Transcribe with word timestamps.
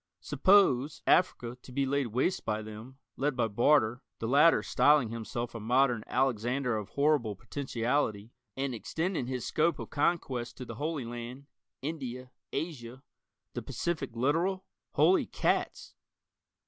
Suppose, 0.21 1.03
Africa, 1.05 1.59
to 1.61 1.71
be 1.71 1.85
laid 1.85 2.07
waste 2.07 2.43
by 2.43 2.63
them, 2.63 2.97
led 3.17 3.35
by 3.35 3.47
Barter, 3.47 4.01
the 4.17 4.27
latter 4.27 4.63
styling 4.63 5.09
himself 5.11 5.53
a 5.53 5.59
modern 5.59 6.03
Alexander 6.07 6.75
of 6.75 6.89
horrible 6.89 7.35
potentiality, 7.35 8.31
and 8.57 8.73
extending 8.73 9.27
his 9.27 9.45
scope 9.45 9.77
of 9.77 9.91
conquest 9.91 10.57
to 10.57 10.65
the 10.65 10.73
Holy 10.81 11.05
Land, 11.05 11.45
India, 11.83 12.31
Asia 12.51 13.03
the 13.53 13.61
Pacific 13.61 14.15
littoral? 14.15 14.65
Holy 14.93 15.27
cats! 15.27 15.93